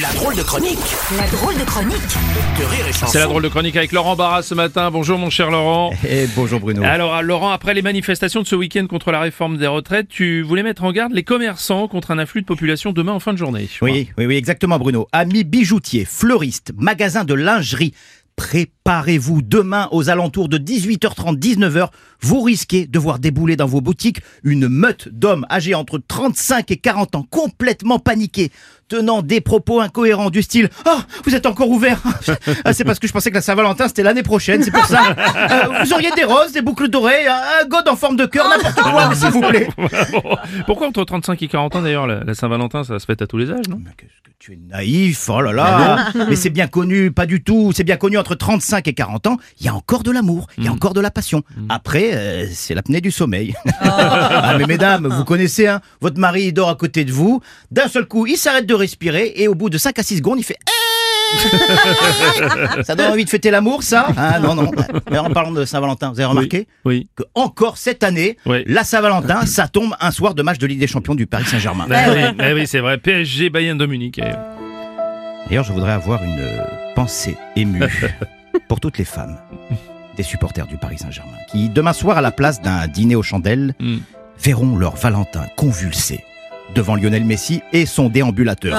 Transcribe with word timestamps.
La 0.00 0.12
drôle 0.12 0.36
de 0.36 0.42
chronique 0.42 0.78
La 1.16 1.26
drôle 1.28 1.56
de 1.56 1.64
chronique 1.64 1.96
de 1.96 2.64
Rire 2.64 2.86
et 2.88 2.92
Chanson. 2.92 3.06
C'est 3.06 3.18
la 3.18 3.26
drôle 3.26 3.42
de 3.42 3.48
chronique 3.48 3.74
avec 3.74 3.90
Laurent 3.90 4.14
Barra 4.14 4.42
ce 4.42 4.54
matin. 4.54 4.90
Bonjour 4.92 5.18
mon 5.18 5.28
cher 5.28 5.50
Laurent. 5.50 5.92
Et 6.06 6.26
bonjour 6.36 6.60
Bruno. 6.60 6.84
Alors 6.84 7.20
Laurent, 7.22 7.50
après 7.50 7.74
les 7.74 7.82
manifestations 7.82 8.42
de 8.42 8.46
ce 8.46 8.54
week-end 8.54 8.86
contre 8.86 9.10
la 9.10 9.18
réforme 9.18 9.56
des 9.56 9.66
retraites, 9.66 10.08
tu 10.08 10.42
voulais 10.42 10.62
mettre 10.62 10.84
en 10.84 10.92
garde 10.92 11.12
les 11.12 11.24
commerçants 11.24 11.88
contre 11.88 12.12
un 12.12 12.18
afflux 12.18 12.42
de 12.42 12.46
population 12.46 12.92
demain 12.92 13.12
en 13.12 13.18
fin 13.18 13.32
de 13.32 13.38
journée. 13.38 13.68
Oui, 13.82 14.08
oui, 14.18 14.26
oui, 14.26 14.36
exactement 14.36 14.78
Bruno. 14.78 15.08
Amis 15.10 15.42
bijoutiers, 15.42 16.04
fleuristes, 16.04 16.72
magasins 16.76 17.24
de 17.24 17.34
lingerie, 17.34 17.92
préparez-vous 18.38 19.42
demain 19.42 19.88
aux 19.90 20.10
alentours 20.10 20.48
de 20.48 20.58
18h30, 20.58 21.38
19h. 21.38 21.88
Vous 22.20 22.40
risquez 22.40 22.86
de 22.86 22.98
voir 22.98 23.18
débouler 23.18 23.56
dans 23.56 23.66
vos 23.66 23.80
boutiques 23.80 24.20
une 24.44 24.68
meute 24.68 25.08
d'hommes 25.08 25.44
âgés 25.50 25.74
entre 25.74 25.98
35 25.98 26.70
et 26.70 26.76
40 26.76 27.16
ans, 27.16 27.26
complètement 27.28 27.98
paniqués, 27.98 28.52
tenant 28.88 29.22
des 29.22 29.40
propos 29.40 29.80
incohérents 29.80 30.30
du 30.30 30.42
style 30.42 30.68
«Oh, 30.86 30.98
vous 31.24 31.34
êtes 31.34 31.46
encore 31.46 31.68
ouvert 31.70 32.00
Ah, 32.64 32.72
C'est 32.72 32.84
parce 32.84 32.98
que 32.98 33.06
je 33.06 33.12
pensais 33.12 33.30
que 33.30 33.34
la 33.36 33.40
Saint-Valentin 33.42 33.88
c'était 33.88 34.02
l'année 34.02 34.22
prochaine, 34.22 34.62
c'est 34.62 34.70
pour 34.70 34.86
ça. 34.86 35.02
Euh, 35.48 35.84
vous 35.84 35.92
auriez 35.92 36.10
des 36.16 36.24
roses, 36.24 36.52
des 36.52 36.62
boucles 36.62 36.88
d'oreilles, 36.88 37.26
un 37.26 37.66
god 37.66 37.86
en 37.88 37.96
forme 37.96 38.16
de 38.16 38.26
cœur, 38.26 38.48
n'importe 38.48 38.80
quoi, 38.80 39.14
s'il 39.14 39.28
vous 39.28 39.40
plaît.» 39.40 39.68
Pourquoi 40.66 40.88
entre 40.88 41.04
35 41.04 41.40
et 41.42 41.48
40 41.48 41.76
ans 41.76 41.82
d'ailleurs 41.82 42.06
la, 42.06 42.24
la 42.24 42.34
Saint-Valentin 42.34 42.84
ça 42.84 42.98
se 42.98 43.04
fête 43.06 43.22
à 43.22 43.26
tous 43.26 43.36
les 43.38 43.50
âges, 43.50 43.68
non? 43.68 43.80
Mais 43.82 43.90
qu'est-ce 43.96 44.20
que 44.22 44.30
tu 44.38 44.52
es 44.52 44.56
naïf, 44.56 45.28
oh 45.28 45.40
là 45.40 45.52
là 45.52 46.08
Mais 46.28 46.36
c'est 46.36 46.50
bien 46.50 46.66
connu, 46.66 47.10
pas 47.12 47.26
du 47.26 47.42
tout. 47.42 47.72
C'est 47.74 47.84
bien 47.84 47.96
connu, 47.96 48.18
entre 48.18 48.34
35 48.34 48.86
et 48.88 48.94
40 48.94 49.26
ans, 49.26 49.36
il 49.60 49.66
y 49.66 49.68
a 49.68 49.74
encore 49.74 50.02
de 50.02 50.10
l'amour, 50.10 50.46
il 50.58 50.64
y 50.64 50.68
a 50.68 50.72
encore 50.72 50.94
de 50.94 51.00
la 51.00 51.10
passion. 51.10 51.42
Après, 51.68 52.10
euh, 52.14 52.46
c'est 52.52 52.74
l'apnée 52.74 53.00
du 53.00 53.10
sommeil. 53.10 53.54
ah, 53.80 54.54
mais 54.58 54.66
mesdames, 54.66 55.06
vous 55.08 55.24
connaissez, 55.24 55.66
hein, 55.66 55.80
votre 56.00 56.18
mari 56.18 56.44
il 56.46 56.52
dort 56.52 56.68
à 56.68 56.74
côté 56.74 57.04
de 57.04 57.12
vous, 57.12 57.40
d'un 57.70 57.88
seul 57.88 58.06
coup, 58.06 58.26
il 58.26 58.36
s'arrête 58.36 58.66
de 58.66 58.74
respirer, 58.78 59.32
et 59.36 59.48
au 59.48 59.54
bout 59.54 59.70
de 59.70 59.78
5 59.78 59.98
à 59.98 60.02
6 60.02 60.18
secondes, 60.18 60.38
il 60.38 60.44
fait... 60.44 60.56
Eh 60.66 60.72
ça 62.84 62.94
donne 62.94 63.12
envie 63.12 63.24
de 63.24 63.30
fêter 63.30 63.50
l'amour, 63.50 63.82
ça? 63.82 64.08
Ah 64.16 64.38
non, 64.40 64.54
non. 64.54 64.70
Mais 65.10 65.18
en 65.18 65.30
parlant 65.30 65.52
de 65.52 65.64
Saint-Valentin, 65.64 66.10
vous 66.10 66.20
avez 66.20 66.26
remarqué 66.28 66.66
Oui. 66.84 67.08
que 67.16 67.22
encore 67.34 67.76
cette 67.76 68.02
année, 68.02 68.36
Oui. 68.46 68.62
la 68.66 68.84
Saint-Valentin, 68.84 69.46
ça 69.46 69.68
tombe 69.68 69.94
un 70.00 70.10
soir 70.10 70.34
de 70.34 70.42
match 70.42 70.58
de 70.58 70.66
Ligue 70.66 70.80
des 70.80 70.86
Champions 70.86 71.14
du 71.14 71.26
Paris 71.26 71.44
Saint-Germain. 71.44 71.86
Ah 71.90 72.04
oui, 72.14 72.22
ah 72.38 72.54
oui, 72.54 72.66
c'est 72.66 72.80
vrai. 72.80 72.98
PSG 72.98 73.50
Bayern 73.50 73.76
de 73.76 73.86
Munich. 73.86 74.18
eh. 74.18 74.30
D'ailleurs, 75.48 75.64
je 75.64 75.72
voudrais 75.72 75.92
avoir 75.92 76.22
une 76.22 76.40
pensée 76.94 77.36
émue 77.56 77.82
pour 78.68 78.80
toutes 78.80 78.98
les 78.98 79.04
femmes 79.04 79.38
des 80.16 80.22
supporters 80.22 80.66
du 80.66 80.76
Paris 80.78 80.98
Saint-Germain 80.98 81.36
qui, 81.50 81.68
demain 81.68 81.92
soir, 81.92 82.18
à 82.18 82.20
la 82.20 82.32
place 82.32 82.60
d'un 82.60 82.86
dîner 82.86 83.16
aux 83.16 83.22
chandelles, 83.22 83.74
Mm. 83.80 83.98
verront 84.40 84.76
leur 84.76 84.96
Valentin 84.96 85.46
convulsé 85.56 86.24
devant 86.78 86.94
Lionel 86.94 87.24
Messi 87.24 87.60
et 87.72 87.86
son 87.86 88.08
déambulateur. 88.08 88.78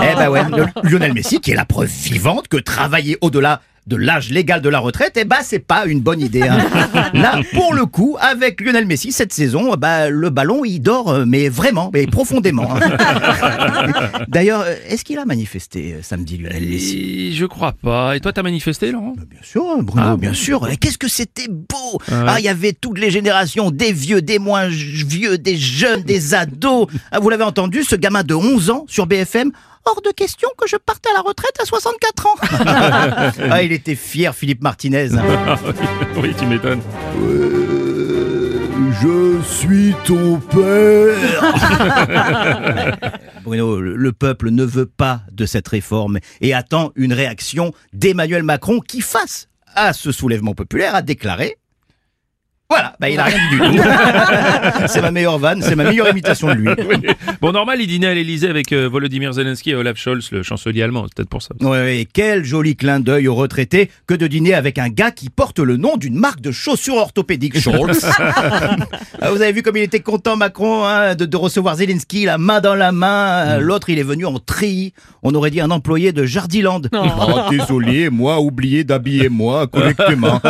Eh 0.00 0.14
ben 0.14 0.28
ouais, 0.28 0.42
Lionel 0.84 1.12
Messi 1.12 1.40
qui 1.40 1.50
est 1.50 1.56
la 1.56 1.64
preuve 1.64 1.90
vivante 1.90 2.46
que 2.46 2.56
travailler 2.56 3.18
au-delà 3.20 3.62
de 3.86 3.94
l'âge 3.96 4.30
légal 4.30 4.60
de 4.62 4.68
la 4.68 4.80
retraite, 4.80 5.12
eh 5.16 5.24
ben 5.24 5.36
c'est 5.42 5.60
pas 5.60 5.86
une 5.86 6.00
bonne 6.00 6.20
idée. 6.20 6.42
hein. 6.42 6.58
Là, 7.14 7.40
pour 7.54 7.72
le 7.72 7.86
coup, 7.86 8.16
avec 8.20 8.60
Lionel 8.60 8.84
Messi 8.86 9.12
cette 9.12 9.32
saison, 9.32 9.74
bah, 9.76 10.10
le 10.10 10.28
ballon 10.30 10.64
il 10.64 10.80
dort, 10.80 11.08
euh, 11.10 11.24
mais 11.26 11.48
vraiment, 11.48 11.90
mais 11.94 12.06
profondément. 12.06 12.68
hein. 12.76 12.80
D'ailleurs, 14.28 14.62
euh, 14.66 14.74
est-ce 14.88 15.04
qu'il 15.04 15.18
a 15.18 15.24
manifesté 15.24 15.94
euh, 15.94 16.02
samedi 16.02 16.38
Lionel 16.38 16.64
Messi? 16.66 17.34
Je 17.36 17.46
crois 17.46 17.72
pas. 17.72 18.16
Et 18.16 18.20
toi 18.20 18.32
t'as 18.32 18.42
manifesté 18.42 18.90
Laurent? 18.90 19.14
Bien 19.30 19.40
sûr, 19.42 19.62
hein, 19.70 19.82
Bruno, 19.82 20.06
Ah, 20.12 20.16
bien 20.16 20.32
sûr. 20.34 20.68
Qu'est-ce 20.80 20.98
que 20.98 21.08
c'était 21.08 21.48
beau 21.48 22.00
Ah 22.10 22.12
ouais. 22.24 22.24
Ah, 22.28 22.36
il 22.40 22.44
y 22.44 22.48
avait 22.48 22.72
toutes 22.72 22.98
les 22.98 23.10
générations, 23.10 23.70
des 23.70 23.92
vieux, 23.92 24.20
des 24.22 24.38
moins 24.38 24.66
vieux, 24.68 25.38
des 25.38 25.56
jeunes, 25.56 26.02
des 26.02 26.34
ados. 26.34 26.88
Ah, 27.12 27.20
vous 27.20 27.28
l'avez 27.30 27.44
entendu, 27.44 27.84
ce 27.84 27.94
gamin 27.96 28.22
de 28.24 28.34
11 28.34 28.70
ans 28.70 28.84
sur 28.88 29.06
BFM 29.06 29.52
Hors 29.88 30.02
de 30.02 30.10
question 30.10 30.48
que 30.58 30.66
je 30.66 30.76
parte 30.76 31.06
à 31.06 31.12
la 31.14 31.20
retraite 31.20 31.56
à 31.62 31.64
64 31.64 32.26
ans. 32.26 32.34
ah, 33.50 33.62
il 33.62 33.70
était 33.70 33.94
fier, 33.94 34.34
Philippe 34.34 34.62
Martinez. 34.62 35.10
Oui, 36.16 36.34
tu 36.36 36.46
m'étonnes. 36.46 36.80
je 39.00 39.40
suis 39.42 39.94
ton 40.04 40.38
père. 40.40 41.52
Bruno, 43.44 43.80
le 43.80 43.94
le 43.94 44.12
peuple 44.12 44.50
ne 44.50 44.64
veut 44.64 44.86
pas 44.86 45.20
de 45.30 45.46
cette 45.46 45.68
réforme 45.68 46.18
et 46.40 46.54
attend 46.54 46.92
une 46.96 47.12
réaction 47.12 47.72
d'Emmanuel 47.92 48.42
Macron 48.42 48.80
qui, 48.80 49.00
face 49.02 49.48
à 49.74 49.92
ce 49.92 50.10
soulèvement 50.10 50.54
populaire, 50.54 50.94
a 50.94 51.02
déclaré. 51.02 51.58
Voilà, 52.68 52.94
bah 52.98 53.08
il 53.08 53.18
a 53.20 53.24
rien 53.24 53.38
dit 53.50 53.56
du 53.56 53.76
tout. 53.78 53.82
c'est 54.88 55.00
ma 55.00 55.12
meilleure 55.12 55.38
vanne, 55.38 55.62
c'est 55.62 55.76
ma 55.76 55.84
meilleure 55.84 56.08
imitation 56.08 56.48
de 56.48 56.52
lui. 56.54 56.68
Oui. 56.88 56.96
Bon, 57.40 57.52
normal, 57.52 57.80
il 57.80 57.86
dînait 57.86 58.06
à 58.08 58.14
l'Elysée 58.14 58.48
avec 58.48 58.72
euh, 58.72 58.88
Volodymyr 58.88 59.32
Zelensky 59.32 59.70
et 59.70 59.74
Olaf 59.74 59.96
Scholz, 59.96 60.30
le 60.32 60.42
chancelier 60.42 60.82
allemand. 60.82 61.04
C'est 61.06 61.14
peut-être 61.16 61.28
pour 61.28 61.42
ça. 61.42 61.54
Ouais, 61.60 62.06
quel 62.12 62.44
joli 62.44 62.76
clin 62.76 63.00
d'œil 63.00 63.28
aux 63.28 63.34
retraités 63.34 63.90
que 64.06 64.14
de 64.14 64.26
dîner 64.26 64.54
avec 64.54 64.78
un 64.78 64.88
gars 64.88 65.10
qui 65.10 65.30
porte 65.30 65.58
le 65.58 65.76
nom 65.76 65.96
d'une 65.96 66.14
marque 66.16 66.40
de 66.40 66.50
chaussures 66.52 66.96
orthopédiques, 66.96 67.58
Scholz. 67.58 68.04
Ah, 69.22 69.30
Vous 69.30 69.40
avez 69.40 69.52
vu 69.52 69.62
comme 69.62 69.76
il 69.76 69.82
était 69.82 70.00
content, 70.00 70.36
Macron, 70.36 70.84
hein, 70.84 71.14
de, 71.14 71.24
de 71.24 71.36
recevoir 71.36 71.76
Zelensky, 71.76 72.24
la 72.26 72.36
main 72.38 72.60
dans 72.60 72.74
la 72.74 72.92
main. 72.92 73.56
Euh, 73.56 73.60
L'autre, 73.60 73.88
il 73.90 73.98
est 73.98 74.02
venu 74.04 74.26
en 74.26 74.38
tri. 74.38 74.92
On 75.22 75.34
aurait 75.34 75.50
dit 75.50 75.60
un 75.60 75.70
employé 75.70 76.12
de 76.12 76.24
Jardiland. 76.26 76.82
Oh, 76.92 77.40
désolé, 77.50 78.10
moi, 78.10 78.40
oublié 78.40 78.84
d'habiller 78.84 79.28
moi 79.28 79.66
correctement. 79.66 80.40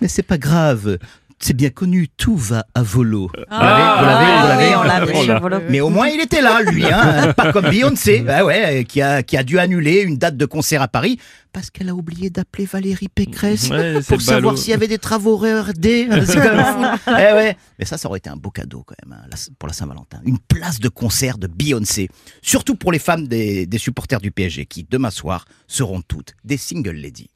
Mais 0.00 0.08
c'est 0.08 0.22
pas 0.22 0.38
grave. 0.38 0.98
C'est 1.40 1.54
bien 1.54 1.70
connu, 1.70 2.08
tout 2.16 2.36
va 2.36 2.64
à 2.74 2.82
volo. 2.82 3.30
Vous 3.34 3.42
l'avez, 3.50 4.00
vous 4.00 4.06
l'avez, 4.06 4.34
vous 4.34 4.42
l'avez 4.46 4.68
Oui, 4.68 4.74
on 4.76 4.82
l'a 4.82 5.04
vu 5.04 5.12
là. 5.12 5.22
sur 5.24 5.40
Volo. 5.40 5.58
mais 5.68 5.80
au 5.80 5.90
moins 5.90 6.08
il 6.08 6.20
était 6.20 6.40
là, 6.40 6.62
lui, 6.62 6.84
hein, 6.86 7.32
pas 7.36 7.52
comme 7.52 7.68
Beyoncé, 7.68 8.24
ah 8.28 8.44
ouais, 8.44 8.84
qui 8.88 9.02
a 9.02 9.22
qui 9.22 9.36
a 9.36 9.42
dû 9.42 9.58
annuler 9.58 10.02
une 10.02 10.16
date 10.16 10.36
de 10.36 10.46
concert 10.46 10.80
à 10.82 10.88
Paris 10.88 11.18
parce 11.52 11.70
qu'elle 11.70 11.88
a 11.88 11.94
oublié 11.94 12.30
d'appeler 12.30 12.64
Valérie 12.64 13.08
Pécresse 13.08 13.68
Ouais, 13.70 14.00
pour 14.02 14.20
savoir 14.20 14.58
s'il 14.58 14.70
y 14.70 14.74
avait 14.74 14.88
des 14.88 14.98
travaux 14.98 15.36
RERD. 15.36 15.84
C'est 16.26 16.34
quand 16.36 16.56
même 16.56 16.96
fou. 16.98 17.10
Eh 17.10 17.32
ouais. 17.34 17.56
Mais 17.78 17.84
ça, 17.84 17.96
ça 17.96 18.08
aurait 18.08 18.18
été 18.18 18.28
un 18.30 18.36
beau 18.36 18.50
cadeau 18.50 18.82
quand 18.84 18.96
même 19.06 19.16
hein, 19.18 19.36
pour 19.58 19.68
la 19.68 19.72
Saint-Valentin. 19.74 20.20
Une 20.24 20.38
place 20.40 20.80
de 20.80 20.88
concert 20.88 21.38
de 21.38 21.46
Beyoncé, 21.46 22.08
surtout 22.42 22.74
pour 22.74 22.90
les 22.90 22.98
femmes 22.98 23.28
des, 23.28 23.66
des 23.66 23.78
supporters 23.78 24.20
du 24.20 24.32
PSG 24.32 24.66
qui 24.66 24.84
demain 24.88 25.10
soir 25.10 25.44
seront 25.68 26.00
toutes 26.02 26.34
des 26.44 26.56
single 26.56 26.96
ladies. 26.96 27.30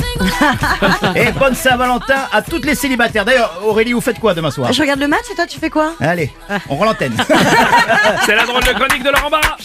Et 1.16 1.32
bonne 1.32 1.54
Saint-Valentin 1.54 2.28
à 2.32 2.42
toutes 2.42 2.64
les 2.64 2.74
célibataires. 2.74 3.24
D'ailleurs, 3.24 3.60
Aurélie, 3.64 3.92
vous 3.92 4.00
faites 4.00 4.18
quoi 4.18 4.34
demain 4.34 4.50
soir 4.50 4.72
Je 4.72 4.80
regarde 4.80 5.00
le 5.00 5.08
match 5.08 5.24
et 5.32 5.34
toi 5.34 5.46
tu 5.46 5.58
fais 5.58 5.70
quoi 5.70 5.92
Allez, 6.00 6.30
on 6.68 6.76
rend 6.76 6.84
l'antenne. 6.86 7.16
C'est 8.26 8.34
la 8.34 8.44
drôle 8.46 8.62
de 8.62 8.72
chronique 8.72 9.02
de 9.02 9.10
Laurent 9.10 9.30
Barra. 9.30 9.56